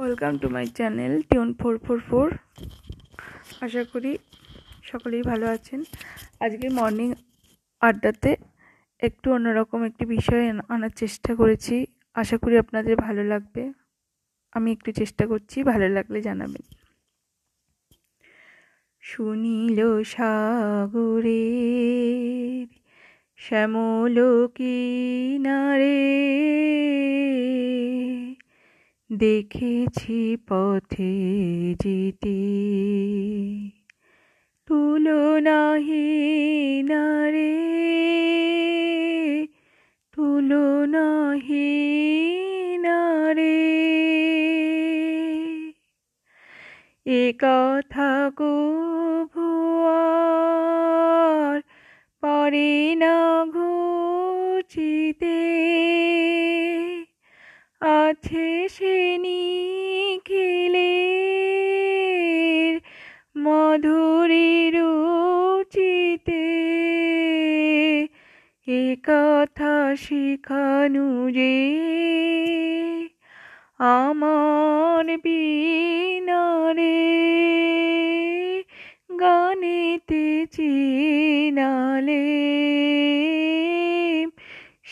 [0.00, 2.28] Welcome to my channel tune four four four
[3.64, 4.12] আশা করি
[4.90, 5.80] সকলেই ভালো আছেন।
[6.44, 7.08] আজকে মর্নিং
[7.82, 8.32] আড্ডাতে
[9.02, 11.76] একটু অন্যরকম একটি বিষয় আনার চেষ্টা করেছি।
[12.16, 13.62] আশা করি আপনাদের ভালো লাগবে।
[14.52, 16.64] আমি একটু চেষ্টা করছি, ভালো লাগলে জানাবেন।
[19.02, 19.78] শুনিল
[20.14, 21.46] সাগরে
[23.38, 24.16] শ্যামল
[24.56, 26.00] কিনারে
[29.10, 31.14] দেখেছি পথে
[31.82, 32.38] যেতে।
[34.66, 36.08] তুলনাহি
[36.82, 37.56] নারে
[40.12, 41.74] তুলো নাহি
[42.78, 43.72] নারে
[47.06, 51.62] এ কথা গো ভুয়ার
[52.22, 55.56] পরে না ঘুচিতে।
[58.26, 60.32] আছে সে নিখিলের
[63.38, 66.46] মধুরী রুচিতে।
[68.66, 71.56] এ কথা শিখানু যে
[73.96, 77.15] আমার বিনারে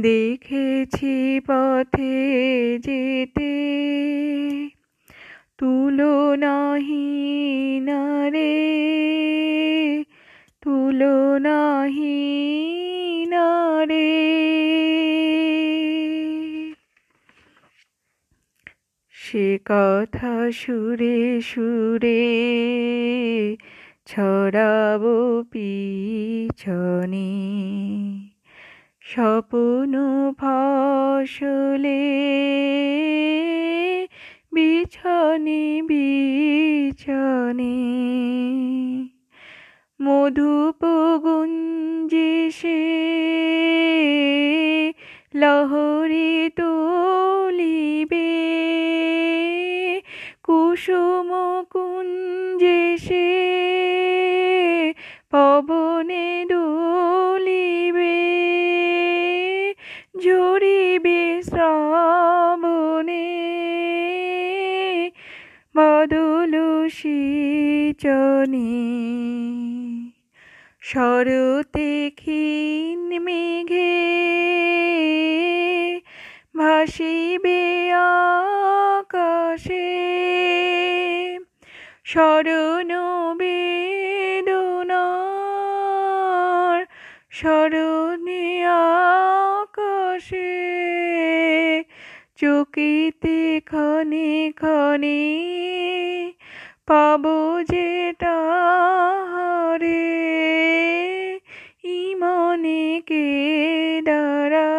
[0.03, 3.53] দেখেছি পথে যেতে।
[5.59, 7.06] তুলনাহি
[7.83, 8.55] নারে
[10.62, 12.17] তুলনাহি
[13.28, 14.12] নারে
[19.11, 22.23] সে কথা সুরে সুরে
[24.06, 27.33] ছড়াবো পিছনে।
[29.00, 29.94] স্বপ্ন
[30.39, 32.03] ফসলে
[34.53, 37.78] বিছনে বিছনে।
[40.03, 40.84] মধুপ
[41.22, 42.82] গুঞ্জে সে
[45.34, 48.31] লহরি তুলিবে
[50.43, 51.41] কুসুম
[56.02, 58.18] পবনে দোলিবে
[60.24, 63.28] ঝরিবে শ্রাবণে।
[65.76, 66.54] বদল
[66.88, 68.74] সিচনে
[70.80, 73.98] শরতে ক্ষীণ মেঘে
[76.56, 77.62] ভাসিবে
[77.94, 79.90] আকাশে।
[82.04, 82.90] শরণ
[87.42, 90.54] শরণে আকাশে,
[92.36, 95.22] চকিতে ক্ষণে ক্ষণে
[96.86, 97.25] পাব
[97.70, 98.36] যেটা
[99.32, 100.08] হারে
[101.84, 103.26] ইমনে কে
[104.04, 104.70] দাঁড়া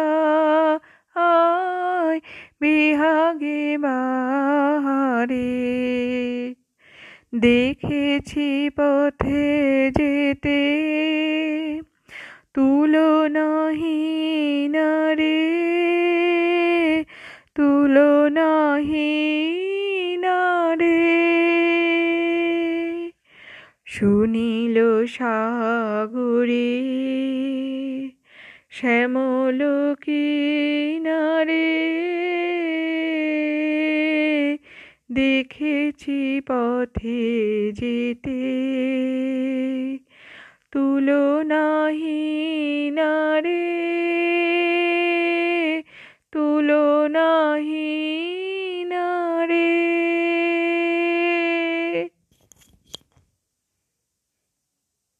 [2.60, 5.52] বিহাগে বাহারে।
[7.38, 9.46] দেখেছি পথে
[9.98, 10.60] যেতে
[12.54, 13.98] তুলনাহি
[14.68, 15.40] নারে
[17.54, 19.12] তুলনাহি
[20.20, 21.02] নারে
[23.86, 24.76] শুনিল
[25.06, 26.72] সাগরে
[28.70, 29.60] শ্যামল
[30.02, 31.70] কিনারে
[35.10, 37.22] দেখেছি পথে
[37.70, 38.40] যেতে।
[40.74, 42.20] তুলনাহি
[42.90, 43.64] নারে
[46.32, 47.90] তুলনাহি